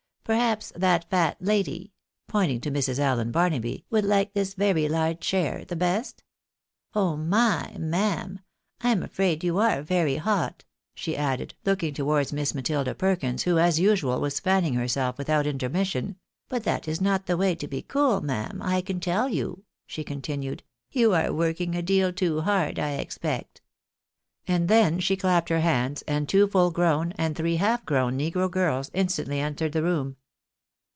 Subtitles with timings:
[0.23, 1.91] Perhaps that fat lady
[2.29, 2.99] (pointing to Mrs.
[2.99, 6.23] Allen Barnaby) would like this very large chair the best?—
[6.95, 7.75] Oh my!
[7.77, 8.39] ma'am!
[8.79, 10.63] I am afraid you are very hot,"
[10.95, 16.15] she added, looking towards Miss Matilda Perkins, who, as usual, was fanning herself without intermission;"
[16.49, 20.03] but that is not the way to be cool, ma'am, I can tell you," she
[20.05, 23.59] continued;" you are working a deal too hard, I expect."
[24.47, 28.49] And then she clapped her hands, and two full grown, and three half grown negro
[28.49, 30.15] girls, instantly entered the room.